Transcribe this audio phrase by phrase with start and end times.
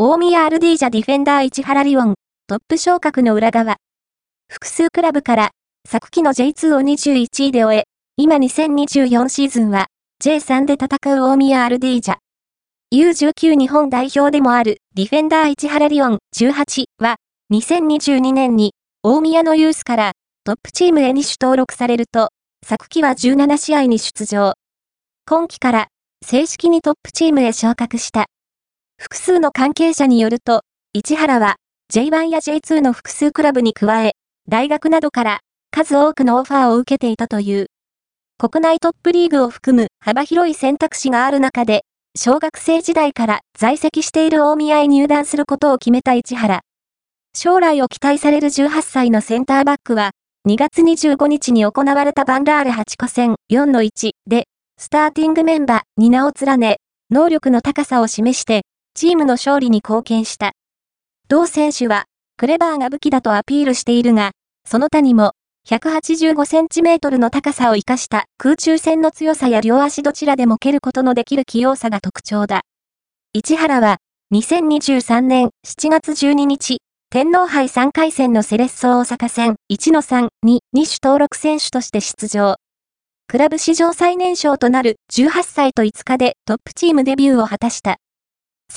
[0.00, 2.14] 大宮アルディージャディフェンダー市原リオン、
[2.46, 3.78] トップ昇格の裏側。
[4.48, 5.50] 複数クラブから、
[5.88, 7.82] 昨季の J2 を21位で終え、
[8.16, 9.86] 今2024シーズンは、
[10.22, 12.18] J3 で戦う大宮アルディージャ。
[12.94, 17.16] U19 日本代表でもあるディフェンダー市原リオン18は、
[17.52, 20.12] 2022年に大宮のユースから
[20.44, 22.28] トップチームへに登録されると、
[22.64, 24.54] 昨季は17試合に出場。
[25.26, 25.88] 今季から
[26.24, 28.26] 正式にトップチームへ昇格した。
[29.08, 30.62] 複数の関係者によると、
[30.92, 31.56] 市原は
[31.90, 34.12] J1 や J2 の複数クラブに加え、
[34.48, 35.40] 大学などから
[35.70, 37.68] 数多くのオファーを受けていたという。
[38.38, 41.84] 国内トップリーグを含む幅広い選択肢がある中で、
[42.16, 46.60] 小学生時代から在籍している大宮へ入団することを決めた市原。
[47.34, 50.10] 将来を期待される18歳のセンターバックは、
[50.46, 56.76] 2月25日に行われたバンラーレ8個戦4-1で、スターティングメンバーに名を連ね、
[57.10, 58.62] 能力の高さを示して、
[58.94, 60.52] チームの勝利に貢献した。
[61.28, 62.04] 同選手は、
[62.36, 64.32] クレバーが武器だとアピールしているが、
[64.64, 65.32] その他にも、
[65.68, 72.62] 185センチメートルの高さを活かした空中戦の強さや両足どちらでも蹴ることのできる器用さが特徴だ。
[73.34, 73.98] 市原は、
[74.34, 76.78] 2023年7月12日、
[77.10, 82.56] 天皇杯3回戦のセレッソ大阪戦1-3に2種登録選手として出場。
[83.28, 87.96] クラブ史上最年少となる18歳と5日でトップチームデビューを果たした。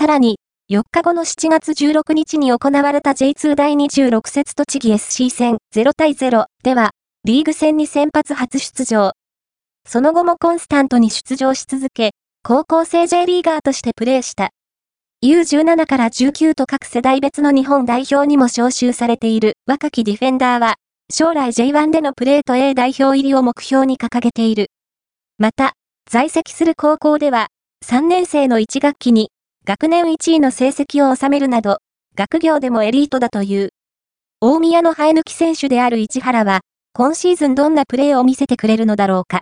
[0.00, 0.38] さらに、
[0.70, 6.92] 4日後の7月16日に行われた J2 第26節栃木 SC 戦0対0では、
[7.24, 9.12] リーグ戦に先発初出場。
[9.86, 14.52] その後もコンスタントに出場し続け、高校生 J リーガーとしてプレーした。
[15.22, 20.76] U17 から19と各世代別の日本代表にも招集されている若きディフェンダーは、
[21.12, 24.68] 将来 J1 でのプレーと A 代表入りを目標に掲げている。
[25.36, 25.74] また、
[26.08, 27.48] 在籍する高校では、
[27.84, 29.30] 3年生の1学期に
[29.66, 31.80] 学年1位の成績を収めるなど、
[32.16, 33.68] 学業でもエリートだという。
[34.40, 36.60] 大宮の生え抜き選手である市原は、
[36.94, 39.38] 今シーズンどんなプレーを見せてくれるのだろうか。